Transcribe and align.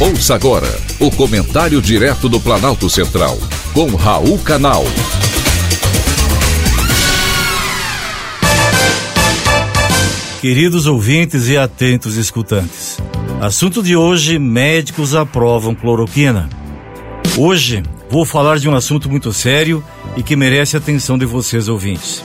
Ouça 0.00 0.36
agora 0.36 0.68
o 1.00 1.10
comentário 1.10 1.82
direto 1.82 2.28
do 2.28 2.38
Planalto 2.38 2.88
Central, 2.88 3.36
com 3.74 3.96
Raul 3.96 4.38
Canal. 4.38 4.84
Queridos 10.40 10.86
ouvintes 10.86 11.48
e 11.48 11.56
atentos 11.56 12.16
escutantes, 12.16 12.98
assunto 13.40 13.82
de 13.82 13.96
hoje: 13.96 14.38
médicos 14.38 15.16
aprovam 15.16 15.74
cloroquina. 15.74 16.48
Hoje 17.36 17.82
vou 18.08 18.24
falar 18.24 18.60
de 18.60 18.68
um 18.68 18.76
assunto 18.76 19.10
muito 19.10 19.32
sério 19.32 19.82
e 20.16 20.22
que 20.22 20.36
merece 20.36 20.76
a 20.76 20.78
atenção 20.78 21.18
de 21.18 21.26
vocês 21.26 21.66
ouvintes. 21.66 22.22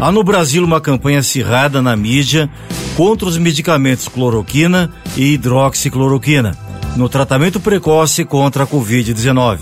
Há 0.00 0.10
no 0.10 0.24
Brasil 0.24 0.64
uma 0.64 0.80
campanha 0.80 1.18
acirrada 1.18 1.82
na 1.82 1.94
mídia 1.94 2.48
contra 2.96 3.28
os 3.28 3.36
medicamentos 3.36 4.08
cloroquina 4.08 4.90
e 5.18 5.34
hidroxicloroquina 5.34 6.70
no 6.96 7.08
tratamento 7.08 7.60
precoce 7.60 8.24
contra 8.24 8.64
a 8.64 8.66
Covid-19. 8.66 9.58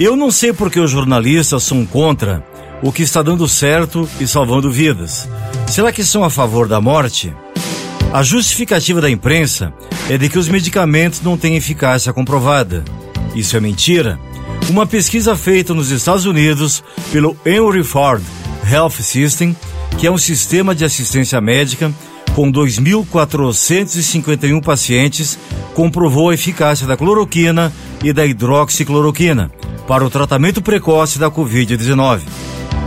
Eu 0.00 0.16
não 0.16 0.30
sei 0.30 0.52
porque 0.52 0.78
os 0.78 0.90
jornalistas 0.90 1.62
são 1.62 1.84
contra 1.86 2.44
o 2.82 2.92
que 2.92 3.02
está 3.02 3.22
dando 3.22 3.48
certo 3.48 4.08
e 4.20 4.26
salvando 4.26 4.70
vidas. 4.70 5.28
Será 5.66 5.90
que 5.90 6.04
são 6.04 6.22
a 6.22 6.30
favor 6.30 6.68
da 6.68 6.80
morte? 6.80 7.34
A 8.12 8.22
justificativa 8.22 9.00
da 9.00 9.10
imprensa 9.10 9.72
é 10.08 10.16
de 10.16 10.28
que 10.28 10.38
os 10.38 10.48
medicamentos 10.48 11.20
não 11.22 11.36
têm 11.36 11.56
eficácia 11.56 12.12
comprovada. 12.12 12.84
Isso 13.34 13.56
é 13.56 13.60
mentira. 13.60 14.18
Uma 14.68 14.86
pesquisa 14.86 15.36
feita 15.36 15.74
nos 15.74 15.90
Estados 15.90 16.26
Unidos 16.26 16.82
pelo 17.12 17.36
Henry 17.44 17.82
Ford 17.82 18.22
Health 18.70 19.02
System, 19.02 19.56
que 19.98 20.06
é 20.06 20.10
um 20.10 20.18
sistema 20.18 20.74
de 20.74 20.84
assistência 20.84 21.40
médica 21.40 21.92
com 22.36 22.52
2.451 22.52 24.62
pacientes, 24.62 25.36
comprovou 25.72 26.28
a 26.28 26.34
eficácia 26.34 26.86
da 26.86 26.94
cloroquina 26.94 27.72
e 28.04 28.12
da 28.12 28.26
hidroxicloroquina 28.26 29.50
para 29.88 30.04
o 30.04 30.10
tratamento 30.10 30.60
precoce 30.60 31.18
da 31.18 31.30
Covid-19. 31.30 32.20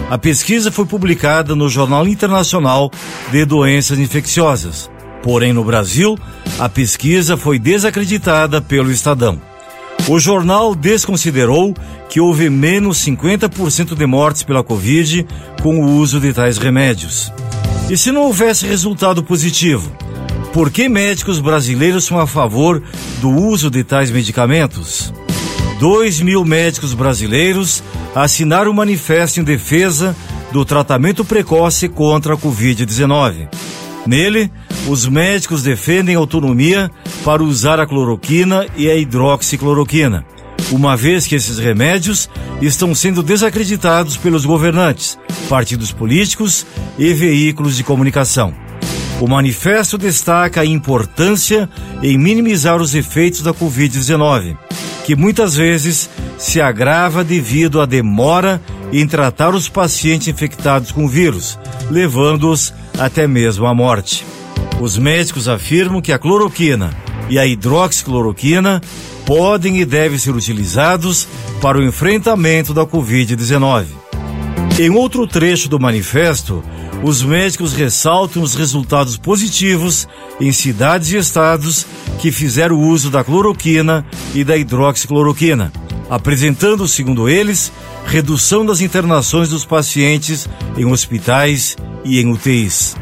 A 0.07 0.19
pesquisa 0.19 0.71
foi 0.71 0.85
publicada 0.85 1.55
no 1.55 1.67
Jornal 1.67 2.07
Internacional 2.07 2.91
de 3.31 3.43
Doenças 3.43 3.97
Infecciosas. 3.97 4.87
Porém, 5.23 5.51
no 5.51 5.63
Brasil, 5.63 6.15
a 6.59 6.69
pesquisa 6.69 7.35
foi 7.35 7.57
desacreditada 7.57 8.61
pelo 8.61 8.91
Estadão. 8.91 9.41
O 10.07 10.19
jornal 10.19 10.75
desconsiderou 10.75 11.73
que 12.07 12.21
houve 12.21 12.51
menos 12.51 13.03
50% 13.03 13.95
de 13.95 14.05
mortes 14.05 14.43
pela 14.43 14.63
Covid 14.63 15.25
com 15.63 15.79
o 15.79 15.97
uso 15.97 16.19
de 16.19 16.31
tais 16.33 16.59
remédios. 16.59 17.33
E 17.89 17.97
se 17.97 18.11
não 18.11 18.21
houvesse 18.21 18.67
resultado 18.67 19.23
positivo, 19.23 19.91
por 20.53 20.69
que 20.69 20.87
médicos 20.87 21.39
brasileiros 21.39 22.05
são 22.05 22.19
a 22.19 22.27
favor 22.27 22.83
do 23.19 23.31
uso 23.31 23.67
de 23.67 23.83
tais 23.83 24.11
medicamentos? 24.11 25.11
Dois 25.79 26.21
mil 26.21 26.45
médicos 26.45 26.93
brasileiros 26.93 27.81
assinaram 28.13 28.69
um 28.69 28.75
manifesto 28.75 29.39
em 29.39 29.43
defesa 29.43 30.15
do 30.51 30.63
tratamento 30.63 31.25
precoce 31.25 31.89
contra 31.89 32.35
a 32.35 32.37
Covid-19. 32.37 33.47
Nele, 34.05 34.51
os 34.87 35.07
médicos 35.07 35.63
defendem 35.63 36.15
autonomia 36.15 36.91
para 37.25 37.43
usar 37.43 37.79
a 37.79 37.87
cloroquina 37.87 38.67
e 38.77 38.87
a 38.87 38.95
hidroxicloroquina, 38.95 40.25
uma 40.71 40.95
vez 40.95 41.25
que 41.25 41.35
esses 41.35 41.57
remédios 41.57 42.29
estão 42.61 42.93
sendo 42.93 43.23
desacreditados 43.23 44.17
pelos 44.17 44.45
governantes, 44.45 45.17
partidos 45.47 45.91
políticos 45.91 46.65
e 46.97 47.13
veículos 47.13 47.75
de 47.75 47.83
comunicação. 47.83 48.53
O 49.19 49.27
manifesto 49.27 49.97
destaca 49.97 50.61
a 50.61 50.65
importância 50.65 51.69
em 52.01 52.17
minimizar 52.17 52.81
os 52.81 52.95
efeitos 52.95 53.41
da 53.41 53.53
Covid-19, 53.53 54.55
que 55.05 55.15
muitas 55.15 55.55
vezes 55.55 56.09
se 56.37 56.61
agrava 56.61 57.23
devido 57.23 57.81
à 57.81 57.85
demora 57.85 58.61
em 58.93 59.05
tratar 59.05 59.53
os 59.53 59.67
pacientes 59.67 60.27
infectados 60.27 60.91
com 60.91 61.05
o 61.05 61.07
vírus, 61.07 61.59
levando-os 61.91 62.73
até 62.97 63.27
mesmo 63.27 63.65
à 63.65 63.73
morte. 63.73 64.25
Os 64.79 64.97
médicos 64.97 65.49
afirmam 65.49 66.01
que 66.01 66.13
a 66.13 66.19
cloroquina 66.19 66.91
e 67.29 67.37
a 67.37 67.45
hidroxicloroquina 67.45 68.81
podem 69.29 69.79
e 69.79 69.85
devem 69.85 70.17
ser 70.17 70.31
utilizados 70.31 71.27
para 71.61 71.77
o 71.77 71.83
enfrentamento 71.83 72.73
da 72.73 72.83
Covid-19. 72.83 73.85
Em 74.79 74.89
outro 74.89 75.27
trecho 75.27 75.69
do 75.69 75.79
manifesto, 75.79 76.63
os 77.03 77.21
médicos 77.21 77.73
ressaltam 77.73 78.41
os 78.41 78.55
resultados 78.55 79.17
positivos 79.17 80.07
em 80.41 80.51
cidades 80.51 81.11
e 81.11 81.17
estados 81.17 81.85
que 82.17 82.31
fizeram 82.31 82.79
uso 82.79 83.11
da 83.11 83.23
cloroquina 83.23 84.03
e 84.33 84.43
da 84.43 84.57
hidroxicloroquina, 84.57 85.71
apresentando, 86.09 86.87
segundo 86.87 87.29
eles, 87.29 87.71
redução 88.07 88.65
das 88.65 88.81
internações 88.81 89.49
dos 89.49 89.63
pacientes 89.63 90.49
em 90.75 90.87
hospitais 90.87 91.77
e 92.03 92.19
em 92.19 92.31
UTIs. 92.31 92.95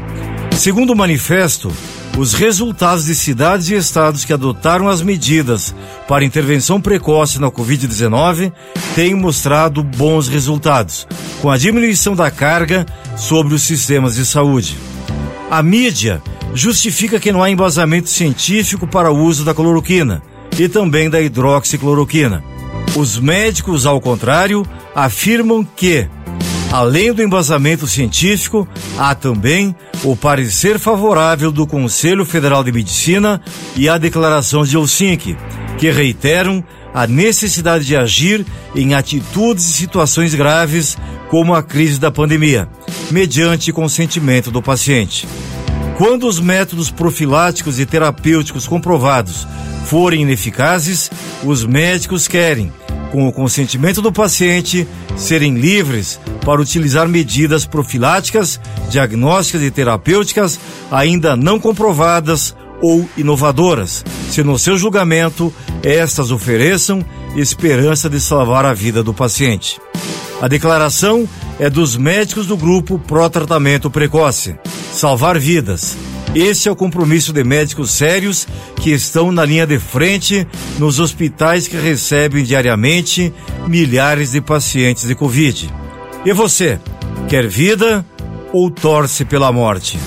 Segundo 0.51 0.91
o 0.91 0.95
manifesto, 0.95 1.71
os 2.17 2.33
resultados 2.33 3.05
de 3.05 3.13
cidades 3.13 3.69
e 3.69 3.75
estados 3.75 4.25
que 4.25 4.33
adotaram 4.33 4.89
as 4.89 5.03
medidas 5.03 5.73
para 6.07 6.25
intervenção 6.25 6.81
precoce 6.81 7.39
na 7.39 7.51
Covid-19 7.51 8.51
têm 8.95 9.13
mostrado 9.13 9.83
bons 9.83 10.27
resultados, 10.27 11.07
com 11.41 11.51
a 11.51 11.57
diminuição 11.57 12.15
da 12.15 12.31
carga 12.31 12.87
sobre 13.15 13.53
os 13.53 13.61
sistemas 13.61 14.15
de 14.15 14.25
saúde. 14.25 14.75
A 15.51 15.61
mídia 15.61 16.19
justifica 16.55 17.19
que 17.19 17.31
não 17.31 17.43
há 17.43 17.51
embasamento 17.51 18.09
científico 18.09 18.87
para 18.87 19.11
o 19.11 19.23
uso 19.23 19.45
da 19.45 19.53
cloroquina 19.53 20.23
e 20.57 20.67
também 20.67 21.11
da 21.11 21.21
hidroxicloroquina. 21.21 22.43
Os 22.95 23.19
médicos, 23.19 23.85
ao 23.85 24.01
contrário, 24.01 24.65
afirmam 24.95 25.63
que 25.63 26.09
Além 26.71 27.13
do 27.13 27.23
embasamento 27.23 27.87
científico, 27.87 28.67
há 28.97 29.15
também 29.15 29.73
o 30.03 30.15
parecer 30.15 30.77
favorável 30.77 31.51
do 31.51 31.65
Conselho 31.65 32.25
Federal 32.25 32.63
de 32.63 32.73
Medicina 32.73 33.41
e 33.75 33.87
a 33.87 33.97
declaração 33.97 34.63
de 34.63 34.75
Helsinki, 34.75 35.37
que 35.77 35.89
reiteram 35.89 36.63
a 36.93 37.07
necessidade 37.07 37.85
de 37.85 37.95
agir 37.95 38.45
em 38.75 38.93
atitudes 38.93 39.65
e 39.65 39.73
situações 39.73 40.35
graves, 40.35 40.97
como 41.29 41.55
a 41.55 41.63
crise 41.63 41.99
da 41.99 42.11
pandemia, 42.11 42.67
mediante 43.11 43.71
consentimento 43.71 44.51
do 44.51 44.61
paciente. 44.61 45.27
Quando 45.97 46.27
os 46.27 46.39
métodos 46.39 46.91
profiláticos 46.91 47.79
e 47.79 47.85
terapêuticos 47.85 48.67
comprovados 48.67 49.47
forem 49.85 50.21
ineficazes, 50.21 51.09
os 51.43 51.65
médicos 51.65 52.27
querem 52.27 52.73
com 53.11 53.25
o 53.27 53.31
consentimento 53.31 54.01
do 54.01 54.11
paciente, 54.11 54.87
serem 55.15 55.55
livres 55.55 56.19
para 56.47 56.61
utilizar 56.61 57.09
medidas 57.09 57.65
profiláticas, 57.65 58.57
diagnósticas 58.89 59.61
e 59.63 59.69
terapêuticas 59.69 60.57
ainda 60.89 61.35
não 61.35 61.59
comprovadas 61.59 62.55
ou 62.81 63.05
inovadoras, 63.17 64.05
se 64.29 64.41
no 64.43 64.57
seu 64.57 64.77
julgamento 64.77 65.53
estas 65.83 66.31
ofereçam 66.31 67.03
esperança 67.35 68.09
de 68.09 68.21
salvar 68.21 68.65
a 68.65 68.73
vida 68.73 69.03
do 69.03 69.13
paciente. 69.13 69.77
A 70.41 70.47
declaração 70.47 71.27
é 71.59 71.69
dos 71.69 71.97
médicos 71.97 72.47
do 72.47 72.55
grupo 72.55 72.97
Pró 72.97 73.27
Tratamento 73.27 73.91
Precoce. 73.91 74.55
Salvar 74.93 75.37
vidas 75.37 75.97
esse 76.33 76.69
é 76.69 76.71
o 76.71 76.75
compromisso 76.75 77.33
de 77.33 77.43
médicos 77.43 77.91
sérios 77.91 78.47
que 78.75 78.91
estão 78.91 79.31
na 79.31 79.43
linha 79.43 79.65
de 79.65 79.79
frente 79.79 80.47
nos 80.77 80.99
hospitais 80.99 81.67
que 81.67 81.75
recebem 81.75 82.43
diariamente 82.43 83.33
milhares 83.67 84.31
de 84.31 84.39
pacientes 84.39 85.07
de 85.07 85.15
Covid. 85.15 85.67
E 86.25 86.33
você, 86.33 86.79
quer 87.29 87.47
vida 87.47 88.05
ou 88.51 88.69
torce 88.69 89.23
pela 89.23 89.51
morte? 89.51 89.97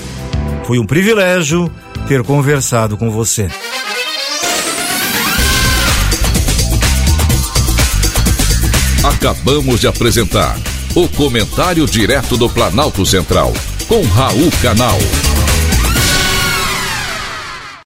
Foi 0.65 0.77
um 0.77 0.85
privilégio 0.85 1.71
ter 2.07 2.23
conversado 2.23 2.97
com 2.97 3.09
você. 3.09 3.47
Acabamos 9.03 9.79
de 9.79 9.87
apresentar 9.87 10.57
o 10.95 11.07
Comentário 11.07 11.85
Direto 11.85 12.37
do 12.37 12.49
Planalto 12.49 13.05
Central, 13.05 13.53
com 13.87 14.01
Raul 14.03 14.51
Canal. 14.61 14.99